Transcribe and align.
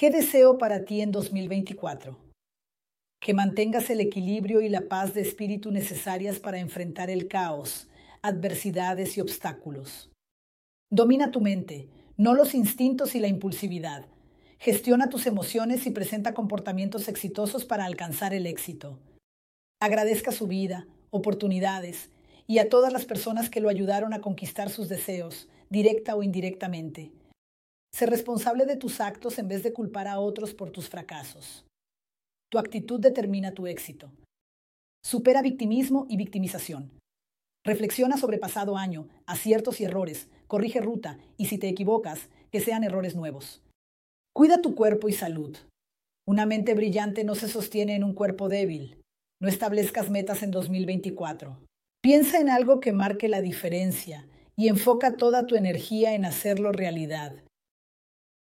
¿Qué 0.00 0.08
deseo 0.08 0.56
para 0.56 0.86
ti 0.86 1.02
en 1.02 1.12
2024? 1.12 2.16
Que 3.20 3.34
mantengas 3.34 3.90
el 3.90 4.00
equilibrio 4.00 4.62
y 4.62 4.70
la 4.70 4.88
paz 4.88 5.12
de 5.12 5.20
espíritu 5.20 5.70
necesarias 5.70 6.38
para 6.38 6.58
enfrentar 6.58 7.10
el 7.10 7.28
caos, 7.28 7.86
adversidades 8.22 9.18
y 9.18 9.20
obstáculos. 9.20 10.10
Domina 10.90 11.30
tu 11.30 11.42
mente, 11.42 11.90
no 12.16 12.32
los 12.32 12.54
instintos 12.54 13.14
y 13.14 13.20
la 13.20 13.28
impulsividad. 13.28 14.06
Gestiona 14.58 15.10
tus 15.10 15.26
emociones 15.26 15.84
y 15.84 15.90
presenta 15.90 16.32
comportamientos 16.32 17.06
exitosos 17.06 17.66
para 17.66 17.84
alcanzar 17.84 18.32
el 18.32 18.46
éxito. 18.46 18.98
Agradezca 19.82 20.32
su 20.32 20.46
vida, 20.46 20.86
oportunidades 21.10 22.08
y 22.46 22.56
a 22.56 22.70
todas 22.70 22.94
las 22.94 23.04
personas 23.04 23.50
que 23.50 23.60
lo 23.60 23.68
ayudaron 23.68 24.14
a 24.14 24.22
conquistar 24.22 24.70
sus 24.70 24.88
deseos, 24.88 25.46
directa 25.68 26.16
o 26.16 26.22
indirectamente. 26.22 27.12
Sé 27.92 28.06
responsable 28.06 28.66
de 28.66 28.76
tus 28.76 29.00
actos 29.00 29.38
en 29.38 29.48
vez 29.48 29.62
de 29.62 29.72
culpar 29.72 30.08
a 30.08 30.20
otros 30.20 30.54
por 30.54 30.70
tus 30.70 30.88
fracasos. 30.88 31.64
Tu 32.50 32.58
actitud 32.58 33.00
determina 33.00 33.52
tu 33.52 33.66
éxito. 33.66 34.10
Supera 35.04 35.42
victimismo 35.42 36.06
y 36.08 36.16
victimización. 36.16 36.90
Reflexiona 37.64 38.16
sobre 38.16 38.38
pasado 38.38 38.76
año, 38.76 39.08
aciertos 39.26 39.80
y 39.80 39.84
errores, 39.84 40.28
corrige 40.46 40.80
ruta 40.80 41.18
y 41.36 41.46
si 41.46 41.58
te 41.58 41.68
equivocas, 41.68 42.28
que 42.50 42.60
sean 42.60 42.84
errores 42.84 43.14
nuevos. 43.14 43.62
Cuida 44.32 44.62
tu 44.62 44.74
cuerpo 44.74 45.08
y 45.08 45.12
salud. 45.12 45.56
Una 46.26 46.46
mente 46.46 46.74
brillante 46.74 47.24
no 47.24 47.34
se 47.34 47.48
sostiene 47.48 47.96
en 47.96 48.04
un 48.04 48.14
cuerpo 48.14 48.48
débil. 48.48 49.00
No 49.40 49.48
establezcas 49.48 50.10
metas 50.10 50.42
en 50.42 50.50
2024. 50.50 51.58
Piensa 52.02 52.40
en 52.40 52.48
algo 52.48 52.80
que 52.80 52.92
marque 52.92 53.28
la 53.28 53.42
diferencia 53.42 54.26
y 54.56 54.68
enfoca 54.68 55.16
toda 55.16 55.46
tu 55.46 55.56
energía 55.56 56.14
en 56.14 56.24
hacerlo 56.24 56.72
realidad. 56.72 57.34